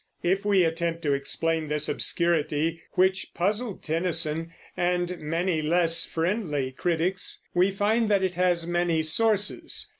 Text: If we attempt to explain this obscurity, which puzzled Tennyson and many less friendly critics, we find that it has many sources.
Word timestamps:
If 0.23 0.43
we 0.45 0.63
attempt 0.63 1.03
to 1.03 1.13
explain 1.13 1.67
this 1.67 1.87
obscurity, 1.87 2.81
which 2.93 3.35
puzzled 3.35 3.83
Tennyson 3.83 4.51
and 4.75 5.19
many 5.19 5.61
less 5.61 6.05
friendly 6.05 6.71
critics, 6.71 7.39
we 7.53 7.69
find 7.69 8.09
that 8.09 8.23
it 8.23 8.33
has 8.33 8.65
many 8.65 9.03
sources. 9.03 9.89